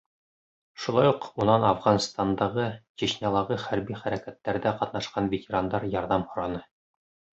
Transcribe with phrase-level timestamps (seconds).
[0.83, 2.65] Шулай уҡ унан Афғанстандағы,
[3.01, 6.65] Чечнялағы хәрби хәрәкәттәрҙә ҡатнашҡан ветерандар ярҙам һораны.